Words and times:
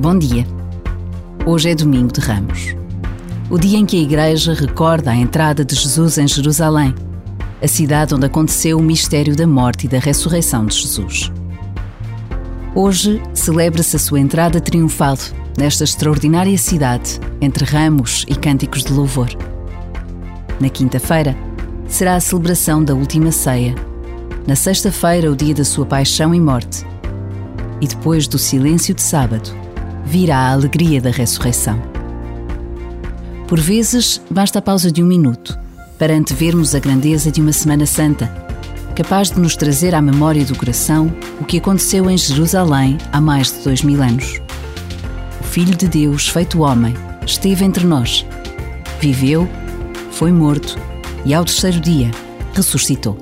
Bom 0.00 0.18
dia. 0.18 0.46
Hoje 1.44 1.68
é 1.68 1.74
domingo 1.74 2.10
de 2.10 2.20
Ramos. 2.20 2.74
O 3.50 3.58
dia 3.58 3.76
em 3.76 3.84
que 3.84 3.98
a 3.98 4.00
Igreja 4.00 4.54
recorda 4.54 5.10
a 5.10 5.14
entrada 5.14 5.62
de 5.62 5.74
Jesus 5.74 6.16
em 6.16 6.26
Jerusalém, 6.26 6.94
a 7.62 7.68
cidade 7.68 8.14
onde 8.14 8.24
aconteceu 8.24 8.78
o 8.78 8.82
mistério 8.82 9.36
da 9.36 9.46
morte 9.46 9.84
e 9.84 9.90
da 9.90 9.98
ressurreição 9.98 10.64
de 10.64 10.74
Jesus. 10.74 11.30
Hoje 12.74 13.20
celebra-se 13.34 13.94
a 13.94 13.98
sua 13.98 14.18
entrada 14.18 14.58
triunfal 14.58 15.18
nesta 15.58 15.84
extraordinária 15.84 16.56
cidade, 16.56 17.20
entre 17.38 17.66
ramos 17.66 18.24
e 18.26 18.34
cânticos 18.34 18.82
de 18.82 18.94
louvor. 18.94 19.28
Na 20.58 20.70
quinta-feira, 20.70 21.36
será 21.86 22.14
a 22.14 22.20
celebração 22.20 22.82
da 22.82 22.94
última 22.94 23.30
ceia. 23.30 23.74
Na 24.46 24.56
sexta-feira, 24.56 25.30
o 25.30 25.36
dia 25.36 25.54
da 25.54 25.64
sua 25.64 25.84
paixão 25.84 26.34
e 26.34 26.40
morte. 26.40 26.86
E 27.82 27.86
depois 27.86 28.26
do 28.26 28.38
silêncio 28.38 28.94
de 28.94 29.02
sábado, 29.02 29.60
virá 30.04 30.38
a 30.38 30.52
alegria 30.52 31.00
da 31.00 31.10
ressurreição. 31.10 31.80
Por 33.46 33.58
vezes, 33.58 34.20
basta 34.30 34.58
a 34.58 34.62
pausa 34.62 34.92
de 34.92 35.02
um 35.02 35.06
minuto 35.06 35.58
para 35.98 36.14
antevermos 36.14 36.74
a 36.74 36.78
grandeza 36.78 37.30
de 37.30 37.40
uma 37.40 37.52
Semana 37.52 37.84
Santa, 37.84 38.26
capaz 38.94 39.30
de 39.30 39.40
nos 39.40 39.56
trazer 39.56 39.94
à 39.94 40.00
memória 40.00 40.44
do 40.44 40.56
coração 40.56 41.12
o 41.40 41.44
que 41.44 41.58
aconteceu 41.58 42.08
em 42.08 42.16
Jerusalém 42.16 42.96
há 43.12 43.20
mais 43.20 43.52
de 43.52 43.64
dois 43.64 43.82
mil 43.82 44.02
anos. 44.02 44.40
O 45.40 45.44
Filho 45.44 45.74
de 45.74 45.88
Deus, 45.88 46.28
feito 46.28 46.60
homem, 46.60 46.94
esteve 47.26 47.64
entre 47.64 47.84
nós, 47.84 48.24
viveu, 49.00 49.48
foi 50.12 50.32
morto 50.32 50.78
e 51.24 51.34
ao 51.34 51.44
terceiro 51.44 51.80
dia 51.80 52.10
ressuscitou. 52.54 53.18